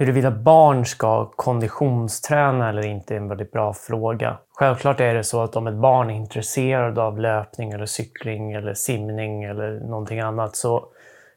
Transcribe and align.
Huruvida 0.00 0.30
barn 0.30 0.86
ska 0.86 1.24
konditionsträna 1.24 2.68
eller 2.68 2.86
inte 2.86 3.14
är 3.14 3.18
en 3.18 3.28
väldigt 3.28 3.52
bra 3.52 3.72
fråga. 3.72 4.38
Självklart 4.54 5.00
är 5.00 5.14
det 5.14 5.24
så 5.24 5.42
att 5.42 5.56
om 5.56 5.66
ett 5.66 5.74
barn 5.74 6.10
är 6.10 6.14
intresserad 6.14 6.98
av 6.98 7.18
löpning 7.18 7.72
eller 7.72 7.86
cykling 7.86 8.52
eller 8.52 8.74
simning 8.74 9.44
eller 9.44 9.80
någonting 9.80 10.20
annat 10.20 10.56
så, 10.56 10.84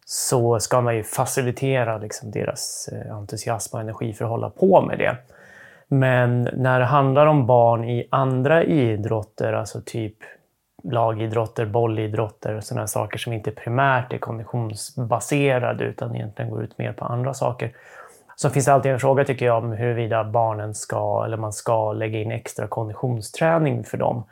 så 0.06 0.60
ska 0.60 0.82
man 0.82 0.96
ju 0.96 1.04
facilitera 1.04 1.98
liksom 1.98 2.32
deras 2.32 2.90
eh, 2.92 3.16
entusiasm 3.16 3.76
och 3.76 3.82
energi 3.82 4.14
för 4.14 4.26
att 4.26 4.32
hålla 4.32 4.50
på 4.50 4.82
med 4.82 4.98
det. 4.98 5.18
Men 5.88 6.50
när 6.54 6.80
det 6.80 6.86
handlar 6.86 7.26
om 7.26 7.46
barn 7.46 7.84
i 7.84 8.08
andra 8.12 8.64
idrotter, 8.64 9.54
alltså 9.54 9.82
typ 9.86 10.18
lagidrotter, 10.84 11.66
bollidrotter 11.66 12.56
och 12.56 12.64
sådana 12.64 12.88
saker 12.88 13.18
som 13.18 13.34
inte 13.34 13.52
primärt 13.52 14.14
är 14.14 14.18
konditionsbaserade 14.18 15.84
utan 15.84 16.16
egentligen 16.16 16.52
går 16.52 16.64
ut 16.64 16.78
mer 16.78 16.94
på 16.94 17.06
andra 17.06 17.34
saker. 17.34 17.72
Så 18.42 18.50
finns 18.50 18.66
det 18.66 18.74
alltid 18.74 18.92
en 18.92 19.00
fråga 19.00 19.24
tycker 19.24 19.46
jag 19.46 19.64
om 19.64 19.72
huruvida 19.72 20.24
barnen 20.24 20.74
ska, 20.74 21.24
eller 21.26 21.38
man 21.38 21.54
ska 21.54 21.94
lägga 21.94 22.20
in 22.20 22.32
extra 22.32 22.68
konditionsträning 22.68 23.84
för 23.84 23.98
dem 23.98 24.24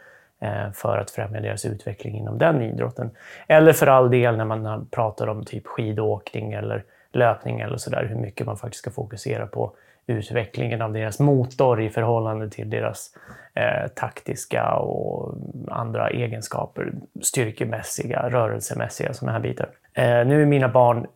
eh, 0.41 0.71
för 0.73 0.97
att 0.97 1.11
främja 1.11 1.41
deras 1.41 1.65
utveckling 1.65 2.17
inom 2.17 2.37
den 2.37 2.61
idrotten. 2.61 3.11
Eller 3.47 3.73
för 3.73 3.87
all 3.87 4.11
del 4.11 4.37
när 4.37 4.45
man 4.45 4.87
pratar 4.91 5.27
om 5.27 5.45
typ 5.45 5.67
skidåkning 5.67 6.53
eller 6.53 6.83
löpning 7.11 7.59
eller 7.59 7.77
sådär, 7.77 8.05
hur 8.09 8.15
mycket 8.15 8.45
man 8.45 8.57
faktiskt 8.57 8.81
ska 8.81 8.91
fokusera 8.91 9.47
på 9.47 9.71
utvecklingen 10.07 10.81
av 10.81 10.93
deras 10.93 11.19
motor 11.19 11.81
i 11.81 11.89
förhållande 11.89 12.49
till 12.49 12.69
deras 12.69 13.09
eh, 13.53 13.87
taktiska 13.95 14.73
och 14.73 15.35
andra 15.67 16.09
egenskaper, 16.09 16.93
styrkemässiga, 17.21 18.29
rörelsemässiga, 18.29 19.13
sådana 19.13 19.31
här 19.31 19.43
bitar. 19.43 19.69
Eh, 19.93 20.27
nu 20.27 20.41
är 20.41 20.45
mina 20.45 20.69
barn 20.69 21.07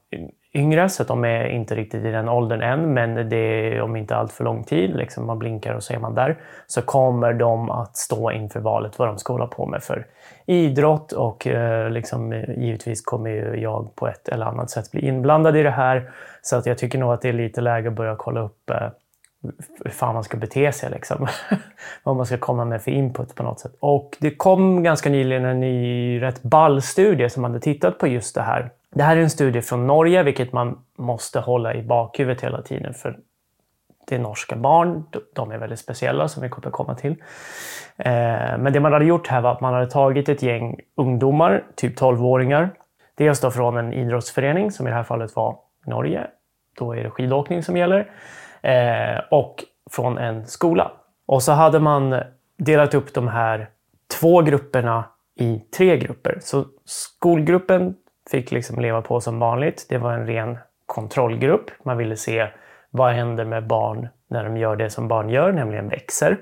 yngre 0.53 0.89
så 0.89 1.01
att 1.01 1.07
de 1.07 1.25
är 1.25 1.45
inte 1.45 1.75
riktigt 1.75 2.05
i 2.05 2.11
den 2.11 2.29
åldern 2.29 2.61
än 2.61 2.93
men 2.93 3.29
det 3.29 3.37
är 3.37 3.81
om 3.81 3.95
inte 3.95 4.15
allt 4.15 4.31
för 4.31 4.43
lång 4.43 4.63
tid, 4.63 4.95
liksom 4.95 5.25
man 5.25 5.39
blinkar 5.39 5.73
och 5.73 5.83
så 5.83 5.93
är 5.93 5.99
man 5.99 6.15
där, 6.15 6.37
så 6.67 6.81
kommer 6.81 7.33
de 7.33 7.69
att 7.69 7.97
stå 7.97 8.31
inför 8.31 8.59
valet 8.59 8.99
vad 8.99 9.07
de 9.07 9.17
ska 9.17 9.33
hålla 9.33 9.47
på 9.47 9.65
med 9.65 9.83
för 9.83 10.05
idrott 10.45 11.11
och 11.11 11.47
eh, 11.47 11.89
liksom, 11.89 12.33
givetvis 12.57 13.01
kommer 13.01 13.55
jag 13.55 13.95
på 13.95 14.07
ett 14.07 14.29
eller 14.29 14.45
annat 14.45 14.69
sätt 14.69 14.91
bli 14.91 15.07
inblandad 15.07 15.57
i 15.57 15.63
det 15.63 15.71
här. 15.71 16.11
Så 16.41 16.55
att 16.55 16.65
jag 16.65 16.77
tycker 16.77 16.97
nog 16.97 17.13
att 17.13 17.21
det 17.21 17.29
är 17.29 17.33
lite 17.33 17.61
läge 17.61 17.87
att 17.87 17.95
börja 17.95 18.15
kolla 18.15 18.41
upp 18.41 18.69
eh, 18.69 18.89
hur 19.83 19.91
fan 19.91 20.13
man 20.13 20.23
ska 20.23 20.37
bete 20.37 20.71
sig. 20.71 20.91
Liksom. 20.91 21.27
Vad 22.03 22.15
man 22.15 22.25
ska 22.25 22.37
komma 22.37 22.65
med 22.65 22.81
för 22.81 22.91
input 22.91 23.35
på 23.35 23.43
något 23.43 23.59
sätt. 23.59 23.75
Och 23.79 24.17
det 24.19 24.35
kom 24.35 24.83
ganska 24.83 25.09
nyligen 25.09 25.45
en 25.45 25.59
ny 25.59 26.21
rätt 26.21 26.43
ball 26.43 26.81
studie 26.81 27.29
som 27.29 27.43
hade 27.43 27.59
tittat 27.59 27.97
på 27.97 28.07
just 28.07 28.35
det 28.35 28.41
här. 28.41 28.69
Det 28.93 29.03
här 29.03 29.17
är 29.17 29.21
en 29.21 29.29
studie 29.29 29.61
från 29.61 29.87
Norge, 29.87 30.23
vilket 30.23 30.53
man 30.53 30.79
måste 30.97 31.39
hålla 31.39 31.73
i 31.73 31.83
bakhuvudet 31.83 32.43
hela 32.43 32.61
tiden. 32.61 32.93
För 32.93 33.19
det 34.07 34.15
är 34.15 34.19
norska 34.19 34.55
barn, 34.55 35.03
de 35.35 35.51
är 35.51 35.57
väldigt 35.57 35.79
speciella 35.79 36.27
som 36.27 36.43
vi 36.43 36.49
kommer 36.49 36.71
komma 36.71 36.95
till. 36.95 37.11
Eh, 37.97 38.57
men 38.57 38.73
det 38.73 38.79
man 38.79 38.93
hade 38.93 39.05
gjort 39.05 39.27
här 39.27 39.41
var 39.41 39.51
att 39.51 39.61
man 39.61 39.73
hade 39.73 39.89
tagit 39.89 40.29
ett 40.29 40.43
gäng 40.43 40.79
ungdomar, 40.95 41.63
typ 41.75 41.99
12-åringar. 41.99 42.69
Dels 43.15 43.39
då 43.39 43.51
från 43.51 43.77
en 43.77 43.93
idrottsförening, 43.93 44.71
som 44.71 44.87
i 44.87 44.89
det 44.89 44.95
här 44.95 45.03
fallet 45.03 45.35
var 45.35 45.57
Norge. 45.85 46.27
Då 46.77 46.95
är 46.95 47.03
det 47.03 47.09
skidåkning 47.09 47.63
som 47.63 47.77
gäller. 47.77 48.11
Eh, 48.61 49.19
och 49.31 49.63
från 49.91 50.17
en 50.17 50.45
skola. 50.45 50.91
Och 51.25 51.43
så 51.43 51.51
hade 51.51 51.79
man 51.79 52.21
delat 52.57 52.93
upp 52.93 53.13
de 53.13 53.27
här 53.27 53.69
två 54.19 54.41
grupperna 54.41 55.03
i 55.35 55.59
tre 55.77 55.97
grupper. 55.97 56.37
Så 56.41 56.65
skolgruppen 56.85 57.95
fick 58.31 58.51
liksom 58.51 58.79
leva 58.79 59.01
på 59.01 59.21
som 59.21 59.39
vanligt. 59.39 59.85
Det 59.89 59.97
var 59.97 60.13
en 60.13 60.27
ren 60.27 60.57
kontrollgrupp. 60.85 61.71
Man 61.83 61.97
ville 61.97 62.15
se 62.17 62.47
vad 62.91 63.13
händer 63.13 63.45
med 63.45 63.67
barn 63.67 64.07
när 64.27 64.43
de 64.43 64.57
gör 64.57 64.75
det 64.75 64.89
som 64.89 65.07
barn 65.07 65.29
gör, 65.29 65.51
nämligen 65.51 65.89
växer. 65.89 66.37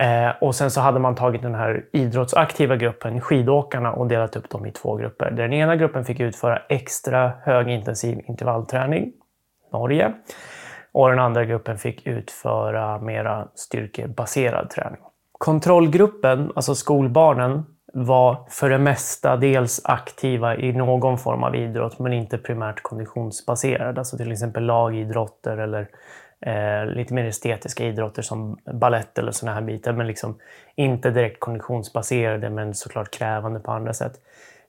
Eh, 0.00 0.30
och 0.40 0.54
sen 0.54 0.70
så 0.70 0.80
hade 0.80 1.00
man 1.00 1.14
tagit 1.14 1.42
den 1.42 1.54
här 1.54 1.84
idrottsaktiva 1.92 2.76
gruppen, 2.76 3.20
skidåkarna, 3.20 3.92
och 3.92 4.06
delat 4.06 4.36
upp 4.36 4.50
dem 4.50 4.66
i 4.66 4.70
två 4.70 4.96
grupper. 4.96 5.30
Den 5.30 5.52
ena 5.52 5.76
gruppen 5.76 6.04
fick 6.04 6.20
utföra 6.20 6.62
extra 6.68 7.32
högintensiv 7.42 8.20
intervallträning, 8.26 9.12
Norge. 9.72 10.12
Och 10.92 11.08
den 11.08 11.18
andra 11.18 11.44
gruppen 11.44 11.78
fick 11.78 12.06
utföra 12.06 12.98
mera 12.98 13.48
styrkebaserad 13.54 14.70
träning. 14.70 15.00
Kontrollgruppen, 15.32 16.52
alltså 16.54 16.74
skolbarnen, 16.74 17.64
var 17.96 18.38
för 18.48 18.70
det 18.70 18.78
mesta 18.78 19.36
dels 19.36 19.80
aktiva 19.84 20.56
i 20.56 20.72
någon 20.72 21.18
form 21.18 21.44
av 21.44 21.56
idrott 21.56 21.98
men 21.98 22.12
inte 22.12 22.38
primärt 22.38 22.82
konditionsbaserad. 22.82 23.98
Alltså 23.98 24.16
till 24.16 24.32
exempel 24.32 24.64
lagidrotter 24.64 25.56
eller 25.56 25.88
eh, 26.40 26.86
lite 26.86 27.14
mer 27.14 27.24
estetiska 27.24 27.84
idrotter 27.84 28.22
som 28.22 28.58
ballett 28.72 29.18
eller 29.18 29.32
sådana 29.32 29.54
här 29.54 29.62
bitar. 29.62 29.92
Men 29.92 30.06
liksom 30.06 30.38
inte 30.74 31.10
direkt 31.10 31.40
konditionsbaserade 31.40 32.50
men 32.50 32.74
såklart 32.74 33.10
krävande 33.10 33.60
på 33.60 33.72
andra 33.72 33.92
sätt. 33.92 34.12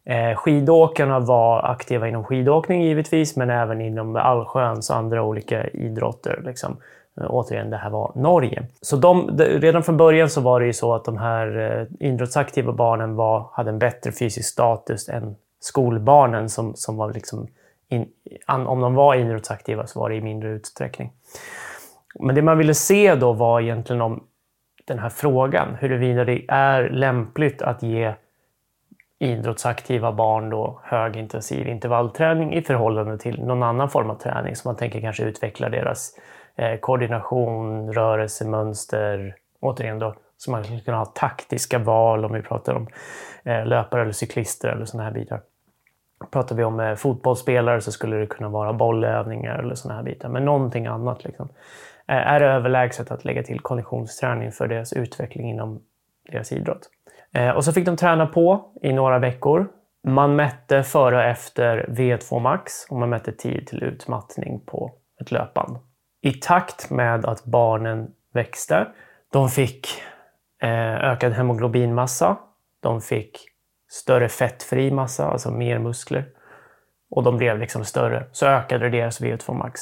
Eh, 0.05 0.35
skidåkarna 0.35 1.19
var 1.19 1.71
aktiva 1.71 2.07
inom 2.07 2.23
skidåkning 2.23 2.83
givetvis 2.83 3.35
men 3.35 3.49
även 3.49 3.81
inom 3.81 4.15
allsköns 4.15 4.91
andra 4.91 5.23
olika 5.23 5.67
idrotter. 5.67 6.41
Liksom. 6.45 6.77
Eh, 7.21 7.27
återigen, 7.29 7.69
det 7.69 7.77
här 7.77 7.89
var 7.89 8.11
Norge. 8.15 8.63
Så 8.81 8.95
de, 8.95 9.37
redan 9.37 9.83
från 9.83 9.97
början 9.97 10.29
så 10.29 10.41
var 10.41 10.59
det 10.59 10.65
ju 10.65 10.73
så 10.73 10.93
att 10.93 11.05
de 11.05 11.17
här 11.17 11.57
eh, 11.57 12.07
idrottsaktiva 12.07 12.73
barnen 12.73 13.15
var, 13.15 13.49
hade 13.53 13.69
en 13.69 13.79
bättre 13.79 14.11
fysisk 14.11 14.49
status 14.49 15.09
än 15.09 15.35
skolbarnen 15.59 16.49
som, 16.49 16.75
som 16.75 16.97
var 16.97 17.13
liksom 17.13 17.47
in, 17.89 18.07
om 18.47 18.81
de 18.81 18.95
var 18.95 19.15
idrottsaktiva 19.15 19.87
så 19.87 19.99
var 19.99 20.09
det 20.09 20.15
i 20.15 20.21
mindre 20.21 20.49
utsträckning. 20.49 21.11
Men 22.19 22.35
det 22.35 22.41
man 22.41 22.57
ville 22.57 22.73
se 22.73 23.15
då 23.15 23.33
var 23.33 23.61
egentligen 23.61 24.01
om 24.01 24.23
den 24.85 24.99
här 24.99 25.09
frågan, 25.09 25.75
huruvida 25.75 26.23
det 26.23 26.45
är 26.47 26.89
lämpligt 26.89 27.61
att 27.61 27.83
ge 27.83 28.13
idrottsaktiva 29.19 30.11
barn 30.11 30.49
då 30.49 30.79
högintensiv 30.83 31.67
intervallträning 31.67 32.53
i 32.53 32.61
förhållande 32.61 33.17
till 33.17 33.43
någon 33.43 33.63
annan 33.63 33.89
form 33.89 34.09
av 34.09 34.15
träning 34.15 34.55
som 34.55 34.69
man 34.69 34.75
tänker 34.75 35.01
kanske 35.01 35.23
utveckla 35.23 35.69
deras 35.69 36.11
eh, 36.55 36.79
koordination, 36.79 37.93
rörelsemönster, 37.93 39.35
återigen 39.59 39.99
då, 39.99 40.16
så 40.38 40.51
man 40.51 40.63
skulle 40.63 40.79
kunna 40.79 40.97
ha 40.97 41.05
taktiska 41.05 41.79
val 41.79 42.25
om 42.25 42.33
vi 42.33 42.41
pratar 42.41 42.73
om 42.73 42.88
eh, 43.43 43.66
löpare 43.66 44.01
eller 44.01 44.11
cyklister 44.11 44.69
eller 44.69 44.85
sådana 44.85 45.03
här 45.03 45.13
bitar. 45.13 45.41
Pratar 46.31 46.55
vi 46.55 46.63
om 46.63 46.79
eh, 46.79 46.95
fotbollsspelare 46.95 47.81
så 47.81 47.91
skulle 47.91 48.16
det 48.16 48.27
kunna 48.27 48.49
vara 48.49 48.73
bollövningar 48.73 49.59
eller 49.59 49.75
sådana 49.75 49.97
här 49.97 50.03
bitar, 50.03 50.29
men 50.29 50.45
någonting 50.45 50.85
annat. 50.85 51.23
Liksom. 51.23 51.49
Eh, 52.07 52.16
är 52.16 52.39
det 52.39 52.45
överlägset 52.45 53.11
att 53.11 53.25
lägga 53.25 53.43
till 53.43 53.59
konditionsträning 53.59 54.51
för 54.51 54.67
deras 54.67 54.93
utveckling 54.93 55.49
inom 55.49 55.81
deras 56.31 56.51
idrott. 56.51 56.89
Eh, 57.33 57.49
och 57.49 57.66
så 57.66 57.73
fick 57.73 57.85
de 57.85 57.97
träna 57.97 58.27
på 58.27 58.72
i 58.81 58.93
några 58.93 59.19
veckor. 59.19 59.67
Man 60.07 60.35
mätte 60.35 60.83
före 60.83 61.16
och 61.16 61.23
efter 61.23 61.85
V2 61.89 62.39
max 62.39 62.72
och 62.89 62.97
man 62.97 63.09
mätte 63.09 63.31
tid 63.31 63.67
till 63.67 63.83
utmattning 63.83 64.59
på 64.66 64.93
ett 65.22 65.31
löpband 65.31 65.77
i 66.25 66.33
takt 66.33 66.89
med 66.89 67.25
att 67.25 67.45
barnen 67.45 68.11
växte. 68.33 68.87
De 69.31 69.49
fick 69.49 69.87
eh, 70.61 70.95
ökad 70.95 71.33
hemoglobinmassa. 71.33 72.37
De 72.79 73.01
fick 73.01 73.39
större 73.91 74.29
fettfri 74.29 74.91
massa, 74.91 75.25
alltså 75.25 75.51
mer 75.51 75.79
muskler. 75.79 76.25
Och 77.09 77.23
de 77.23 77.37
blev 77.37 77.59
liksom 77.59 77.85
större. 77.85 78.25
Så 78.31 78.45
ökade 78.45 78.89
deras 78.89 79.21
VO2 79.21 79.53
max. 79.53 79.81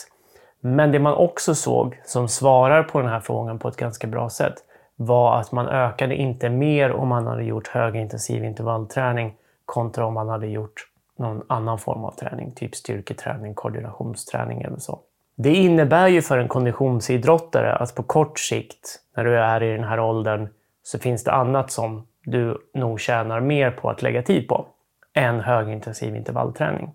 Men 0.59 0.91
det 0.91 0.99
man 0.99 1.13
också 1.13 1.55
såg, 1.55 2.01
som 2.05 2.27
svarar 2.27 2.83
på 2.83 2.99
den 2.99 3.09
här 3.09 3.19
frågan 3.19 3.59
på 3.59 3.67
ett 3.67 3.77
ganska 3.77 4.07
bra 4.07 4.29
sätt, 4.29 4.55
var 4.95 5.39
att 5.39 5.51
man 5.51 5.67
ökade 5.67 6.15
inte 6.15 6.49
mer 6.49 6.91
om 6.91 7.07
man 7.07 7.27
hade 7.27 7.43
gjort 7.43 7.67
högintensiv 7.67 8.43
intervallträning 8.43 9.35
kontra 9.65 10.05
om 10.05 10.13
man 10.13 10.29
hade 10.29 10.47
gjort 10.47 10.87
någon 11.17 11.43
annan 11.49 11.79
form 11.79 12.05
av 12.05 12.11
träning, 12.11 12.51
typ 12.51 12.75
styrketräning, 12.75 13.53
koordinationsträning 13.53 14.61
eller 14.61 14.77
så. 14.77 14.99
Det 15.35 15.53
innebär 15.53 16.07
ju 16.07 16.21
för 16.21 16.37
en 16.37 16.47
konditionsidrottare 16.47 17.73
att 17.73 17.95
på 17.95 18.03
kort 18.03 18.39
sikt, 18.39 18.99
när 19.17 19.23
du 19.23 19.37
är 19.37 19.63
i 19.63 19.71
den 19.71 19.83
här 19.83 19.99
åldern, 19.99 20.47
så 20.83 20.99
finns 20.99 21.23
det 21.23 21.31
annat 21.31 21.71
som 21.71 22.07
du 22.25 22.57
nog 22.73 22.99
tjänar 22.99 23.39
mer 23.39 23.71
på 23.71 23.89
att 23.89 24.01
lägga 24.01 24.21
tid 24.21 24.47
på 24.47 24.65
än 25.13 25.39
högintensiv 25.39 26.15
intervallträning. 26.15 26.93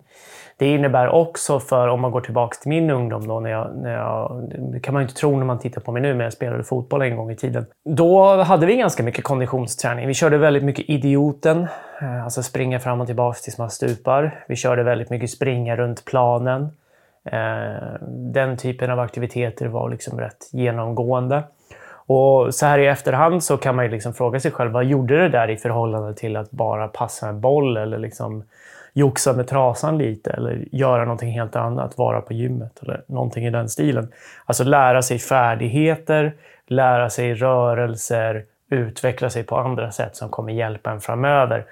Det 0.57 0.67
innebär 0.67 1.09
också 1.09 1.59
för, 1.59 1.87
om 1.87 2.01
man 2.01 2.11
går 2.11 2.21
tillbaka 2.21 2.55
till 2.61 2.69
min 2.69 2.89
ungdom, 2.89 3.27
då, 3.27 3.39
när 3.39 3.49
jag, 3.49 3.77
när 3.77 3.93
jag, 3.93 4.49
det 4.73 4.79
kan 4.79 4.93
man 4.93 5.03
ju 5.03 5.07
inte 5.07 5.19
tro 5.19 5.37
när 5.37 5.45
man 5.45 5.59
tittar 5.59 5.81
på 5.81 5.91
mig 5.91 6.01
nu, 6.01 6.13
men 6.13 6.23
jag 6.23 6.33
spelade 6.33 6.63
fotboll 6.63 7.01
en 7.01 7.15
gång 7.15 7.31
i 7.31 7.35
tiden. 7.35 7.65
Då 7.85 8.43
hade 8.43 8.65
vi 8.65 8.75
ganska 8.75 9.03
mycket 9.03 9.23
konditionsträning. 9.23 10.07
Vi 10.07 10.13
körde 10.13 10.37
väldigt 10.37 10.63
mycket 10.63 10.89
idioten, 10.89 11.67
eh, 12.01 12.23
alltså 12.23 12.43
springa 12.43 12.79
fram 12.79 13.01
och 13.01 13.07
tillbaka 13.07 13.39
tills 13.43 13.57
man 13.57 13.69
stupar. 13.69 14.43
Vi 14.47 14.55
körde 14.55 14.83
väldigt 14.83 15.09
mycket 15.09 15.29
springa 15.29 15.75
runt 15.75 16.05
planen. 16.05 16.69
Eh, 17.25 18.07
den 18.09 18.57
typen 18.57 18.91
av 18.91 18.99
aktiviteter 18.99 19.67
var 19.67 19.89
liksom 19.89 20.19
rätt 20.19 20.49
genomgående. 20.51 21.43
Och 21.91 22.55
så 22.55 22.65
här 22.65 22.79
i 22.79 22.87
efterhand 22.87 23.43
så 23.43 23.57
kan 23.57 23.75
man 23.75 23.85
ju 23.85 23.91
liksom 23.91 24.13
fråga 24.13 24.39
sig 24.39 24.51
själv, 24.51 24.71
vad 24.71 24.85
gjorde 24.85 25.17
det 25.17 25.29
där 25.29 25.49
i 25.49 25.57
förhållande 25.57 26.13
till 26.13 26.35
att 26.35 26.51
bara 26.51 26.87
passa 26.87 27.29
en 27.29 27.41
boll 27.41 27.77
eller 27.77 27.97
liksom 27.97 28.43
joxa 28.93 29.33
med 29.33 29.47
trasan 29.47 29.97
lite 29.97 30.31
eller 30.31 30.65
göra 30.71 31.03
någonting 31.03 31.31
helt 31.31 31.55
annat, 31.55 31.97
vara 31.97 32.21
på 32.21 32.33
gymmet 32.33 32.79
eller 32.83 33.03
någonting 33.07 33.45
i 33.45 33.49
den 33.49 33.69
stilen. 33.69 34.11
Alltså 34.45 34.63
lära 34.63 35.01
sig 35.01 35.19
färdigheter, 35.19 36.33
lära 36.67 37.09
sig 37.09 37.33
rörelser, 37.33 38.45
utveckla 38.69 39.29
sig 39.29 39.43
på 39.43 39.57
andra 39.57 39.91
sätt 39.91 40.15
som 40.15 40.29
kommer 40.29 40.53
hjälpa 40.53 40.91
en 40.91 41.01
framöver. 41.01 41.65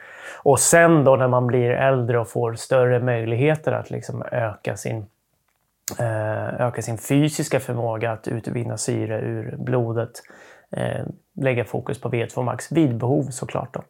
Och 0.43 0.59
sen 0.59 1.03
då 1.03 1.15
när 1.15 1.27
man 1.27 1.47
blir 1.47 1.69
äldre 1.69 2.19
och 2.19 2.29
får 2.29 2.53
större 2.53 2.99
möjligheter 2.99 3.71
att 3.71 3.89
liksom 3.89 4.23
öka 4.31 4.77
sin 4.77 5.05
Eh, 5.99 6.61
öka 6.61 6.81
sin 6.81 6.97
fysiska 6.97 7.59
förmåga 7.59 8.11
att 8.11 8.27
utvinna 8.27 8.77
syre 8.77 9.21
ur 9.21 9.55
blodet 9.57 10.11
eh, 10.71 11.05
lägga 11.41 11.65
fokus 11.65 12.01
på 12.01 12.09
V2 12.09 12.43
Max 12.43 12.71
vid 12.71 12.97
behov 12.97 13.23
såklart. 13.23 13.73
Då. 13.73 13.83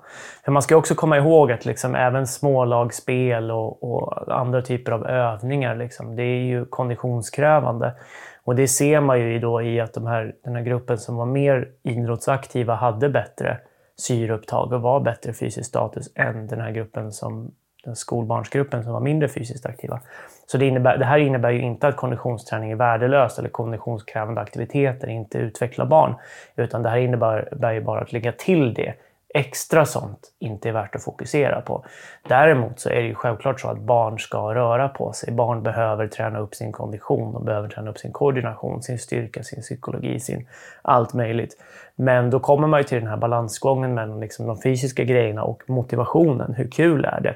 För 0.46 0.52
man 0.52 0.62
ska 0.62 0.76
också 0.76 0.96
komma 0.96 1.18
ihåg 1.18 1.52
att 1.52 1.66
liksom 1.66 1.96
även 1.96 2.28
smålagsspel 2.28 3.52
och, 3.52 3.84
och 3.84 4.36
andra 4.40 4.62
typer 4.62 4.92
av 4.92 5.08
övningar, 5.08 5.76
liksom, 5.76 6.16
det 6.16 6.24
är 6.24 6.44
ju 6.44 6.66
konditionskrävande. 6.66 7.94
Och 8.44 8.56
det 8.56 8.68
ser 8.68 9.02
man 9.02 9.20
ju 9.20 9.40
då 9.40 9.62
i 9.62 9.80
att 9.80 9.94
de 9.94 10.08
här, 10.08 10.36
den 10.44 10.56
här 10.56 10.64
gruppen 10.64 10.98
som 10.98 11.16
var 11.16 11.26
mer 11.26 11.68
idrottsaktiva 11.84 12.76
hade 12.76 13.10
bättre 13.10 13.60
syreupptag 14.00 14.74
och 14.74 14.82
var 14.82 15.00
bättre 15.00 15.34
fysisk 15.34 15.70
status 15.70 16.12
än 16.16 16.48
den 16.48 16.62
här 16.62 16.72
gruppen 16.72 17.12
som 17.12 17.52
den 17.88 17.96
skolbarnsgruppen 17.96 18.84
som 18.84 18.94
var 18.94 19.00
mindre 19.00 19.30
fysiskt 19.30 19.66
aktiva. 19.66 20.00
Så 20.48 20.58
det, 20.58 20.66
innebär, 20.66 20.98
det 20.98 21.06
här 21.06 21.18
innebär 21.18 21.52
ju 21.52 21.62
inte 21.62 21.88
att 21.88 21.96
konditionsträning 21.96 22.72
är 22.72 22.76
värdelöst 22.76 23.40
eller 23.40 23.50
konditionskrävande 23.50 24.42
aktiviteter 24.42 25.08
inte 25.08 25.38
utvecklar 25.38 25.86
barn. 25.86 26.16
Utan 26.56 26.84
det 26.84 26.90
här 26.90 26.98
innebär 26.98 27.72
ju 27.72 27.82
bara 27.82 28.02
att 28.02 28.12
lägga 28.12 28.32
till 28.32 28.74
det. 28.74 28.94
Extra 29.34 29.86
sånt 29.86 30.20
inte 30.40 30.70
är 30.70 30.74
värt 30.74 30.96
att 30.96 31.04
fokusera 31.04 31.62
på. 31.62 31.86
Däremot 32.28 32.80
så 32.80 32.90
är 32.90 32.96
det 32.96 33.08
ju 33.08 33.16
självklart 33.16 33.60
så 33.60 33.68
att 33.68 33.80
barn 33.80 34.20
ska 34.20 34.56
röra 34.56 34.90
på 34.90 35.14
sig. 35.14 35.34
Barn 35.34 35.64
behöver 35.64 36.08
träna 36.08 36.40
upp 36.40 36.56
sin 36.56 36.72
kondition, 36.72 37.34
de 37.34 37.46
behöver 37.46 37.70
träna 37.70 37.90
upp 37.90 37.98
sin 37.98 38.12
koordination, 38.12 38.82
sin 38.82 39.00
styrka, 39.00 39.44
sin 39.44 39.62
psykologi, 39.62 40.20
sin 40.20 40.48
allt 40.82 41.14
möjligt. 41.14 41.64
Men 41.96 42.30
då 42.30 42.40
kommer 42.40 42.68
man 42.68 42.80
ju 42.80 42.84
till 42.84 43.00
den 43.00 43.08
här 43.08 43.18
balansgången 43.18 43.94
mellan 43.94 44.20
liksom 44.20 44.48
de 44.48 44.62
fysiska 44.62 45.04
grejerna 45.04 45.44
och 45.44 45.64
motivationen. 45.68 46.54
Hur 46.54 46.72
kul 46.72 47.06
är 47.06 47.22
det? 47.22 47.36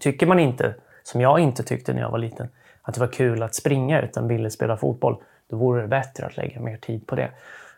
Tycker 0.00 0.26
man 0.26 0.38
inte, 0.38 0.74
som 1.02 1.20
jag 1.20 1.38
inte 1.38 1.62
tyckte 1.62 1.92
när 1.92 2.00
jag 2.00 2.10
var 2.10 2.18
liten, 2.18 2.48
att 2.82 2.94
det 2.94 3.00
var 3.00 3.08
kul 3.08 3.42
att 3.42 3.54
springa 3.54 4.00
utan 4.02 4.28
ville 4.28 4.50
spela 4.50 4.76
fotboll, 4.76 5.16
då 5.50 5.56
vore 5.56 5.82
det 5.82 5.88
bättre 5.88 6.26
att 6.26 6.36
lägga 6.36 6.60
mer 6.60 6.76
tid 6.76 7.06
på 7.06 7.16
det. 7.16 7.28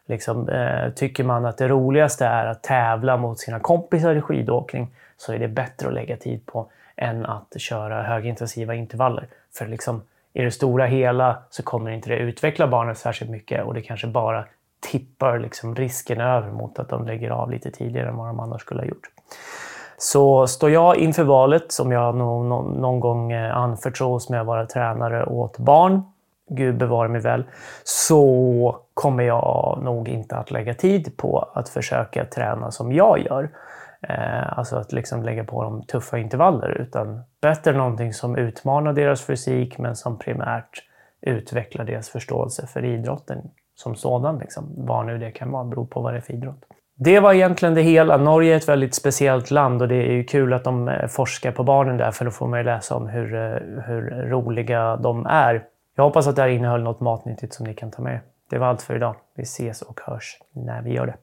Liksom, 0.06 0.48
eh, 0.48 0.90
tycker 0.90 1.24
man 1.24 1.46
att 1.46 1.58
det 1.58 1.68
roligaste 1.68 2.26
är 2.26 2.46
att 2.46 2.62
tävla 2.62 3.16
mot 3.16 3.38
sina 3.38 3.60
kompisar 3.60 4.14
i 4.14 4.20
skidåkning 4.20 4.94
så 5.16 5.32
är 5.32 5.38
det 5.38 5.48
bättre 5.48 5.88
att 5.88 5.94
lägga 5.94 6.16
tid 6.16 6.46
på 6.46 6.66
än 6.96 7.26
att 7.26 7.60
köra 7.60 8.02
högintensiva 8.02 8.74
intervaller. 8.74 9.26
För 9.58 9.66
liksom, 9.66 10.02
i 10.32 10.42
det 10.42 10.50
stora 10.50 10.86
hela 10.86 11.42
så 11.50 11.62
kommer 11.62 11.90
inte 11.90 12.08
det 12.08 12.16
utveckla 12.16 12.66
barnet 12.66 12.98
särskilt 12.98 13.30
mycket 13.30 13.64
och 13.64 13.74
det 13.74 13.82
kanske 13.82 14.06
bara 14.06 14.44
tippar 14.80 15.38
liksom 15.38 15.74
risken 15.74 16.20
över 16.20 16.50
mot 16.50 16.78
att 16.78 16.88
de 16.88 17.06
lägger 17.06 17.30
av 17.30 17.50
lite 17.50 17.70
tidigare 17.70 18.08
än 18.08 18.16
vad 18.16 18.26
de 18.26 18.40
annars 18.40 18.60
skulle 18.60 18.80
ha 18.80 18.86
gjort. 18.86 19.10
Så 19.96 20.46
står 20.46 20.70
jag 20.70 20.96
inför 20.96 21.24
valet, 21.24 21.72
som 21.72 21.92
jag 21.92 22.14
någon, 22.14 22.72
någon 22.80 23.00
gång 23.00 23.32
eh, 23.32 23.56
anförtros 23.56 24.30
med 24.30 24.40
att 24.40 24.46
vara 24.46 24.66
tränare 24.66 25.26
åt 25.26 25.58
barn, 25.58 26.02
Gud 26.50 26.76
bevare 26.76 27.08
mig 27.08 27.20
väl, 27.20 27.44
så 27.84 28.76
kommer 28.94 29.24
jag 29.24 29.78
nog 29.82 30.08
inte 30.08 30.36
att 30.36 30.50
lägga 30.50 30.74
tid 30.74 31.16
på 31.16 31.48
att 31.54 31.68
försöka 31.68 32.24
träna 32.24 32.70
som 32.70 32.92
jag 32.92 33.18
gör. 33.18 33.50
Eh, 34.08 34.58
alltså 34.58 34.76
att 34.76 34.92
liksom 34.92 35.22
lägga 35.22 35.44
på 35.44 35.62
dem 35.62 35.82
tuffa 35.82 36.18
intervaller, 36.18 36.68
utan 36.68 37.22
bättre 37.40 37.72
någonting 37.72 38.12
som 38.12 38.36
utmanar 38.36 38.92
deras 38.92 39.22
fysik 39.22 39.78
men 39.78 39.96
som 39.96 40.18
primärt 40.18 40.82
utvecklar 41.20 41.84
deras 41.84 42.08
förståelse 42.08 42.66
för 42.66 42.84
idrotten 42.84 43.50
som 43.74 43.94
sådan. 43.94 44.38
Liksom. 44.38 44.74
Vad 44.76 45.06
nu 45.06 45.18
det 45.18 45.30
kan 45.30 45.50
vara, 45.50 45.64
beror 45.64 45.86
på 45.86 46.00
vad 46.00 46.12
det 46.12 46.16
är 46.16 46.20
för 46.20 46.32
idrott. 46.32 46.64
Det 46.96 47.20
var 47.20 47.32
egentligen 47.32 47.74
det 47.74 47.82
hela. 47.82 48.16
Norge 48.16 48.52
är 48.52 48.56
ett 48.56 48.68
väldigt 48.68 48.94
speciellt 48.94 49.50
land 49.50 49.82
och 49.82 49.88
det 49.88 49.94
är 49.94 50.12
ju 50.12 50.24
kul 50.24 50.52
att 50.52 50.64
de 50.64 50.88
eh, 50.88 51.06
forskar 51.06 51.52
på 51.52 51.64
barnen 51.64 51.96
där 51.96 52.10
för 52.10 52.24
då 52.24 52.30
får 52.30 52.48
man 52.48 52.58
ju 52.58 52.64
läsa 52.64 52.94
om 52.94 53.08
hur, 53.08 53.34
eh, 53.34 53.82
hur 53.86 54.28
roliga 54.28 54.96
de 54.96 55.26
är. 55.26 55.64
Jag 55.96 56.04
hoppas 56.04 56.26
att 56.26 56.36
det 56.36 56.42
här 56.42 56.48
innehöll 56.48 56.82
något 56.82 57.00
matnyttigt 57.00 57.54
som 57.54 57.66
ni 57.66 57.74
kan 57.74 57.90
ta 57.90 58.02
med 58.02 58.20
Det 58.50 58.58
var 58.58 58.66
allt 58.66 58.82
för 58.82 58.96
idag. 58.96 59.16
Vi 59.36 59.42
ses 59.42 59.82
och 59.82 60.00
hörs 60.06 60.38
när 60.52 60.82
vi 60.82 60.92
gör 60.92 61.06
det. 61.06 61.16